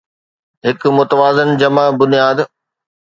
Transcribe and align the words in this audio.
هڪ 0.65 0.81
متوازن 0.97 1.49
جمع 1.61 1.85
بنياد 1.99 2.37